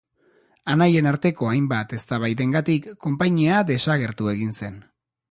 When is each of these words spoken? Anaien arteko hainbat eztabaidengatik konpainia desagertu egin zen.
Anaien 0.75 1.09
arteko 1.09 1.49
hainbat 1.49 1.93
eztabaidengatik 1.97 2.87
konpainia 3.07 3.59
desagertu 3.71 4.31
egin 4.33 4.57
zen. 4.61 4.81